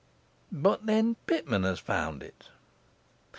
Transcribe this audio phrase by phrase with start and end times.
[0.51, 2.47] But then Pitman has found it.